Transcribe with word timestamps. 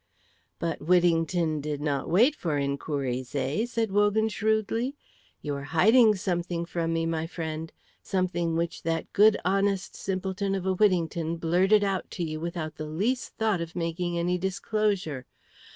"But 0.57 0.81
Whittington 0.81 1.61
did 1.61 1.79
not 1.79 2.09
wait 2.09 2.33
for 2.35 2.57
inquiries, 2.57 3.35
eh?" 3.35 3.67
said 3.67 3.91
Wogan, 3.91 4.29
shrewdly. 4.29 4.95
"You 5.43 5.53
are 5.53 5.65
hiding 5.77 6.15
something 6.15 6.65
from 6.65 6.91
me, 6.91 7.05
my 7.05 7.27
friend, 7.27 7.71
something 8.01 8.55
which 8.55 8.81
that 8.81 9.13
good 9.13 9.37
honest 9.45 9.95
simpleton 9.95 10.55
of 10.55 10.65
a 10.65 10.73
Whittington 10.73 11.37
blurted 11.37 11.83
out 11.83 12.09
to 12.17 12.23
you 12.23 12.39
without 12.39 12.77
the 12.77 12.87
least 12.87 13.35
thought 13.37 13.61
of 13.61 13.75
making 13.75 14.17
any 14.17 14.39
disclosure. 14.39 15.27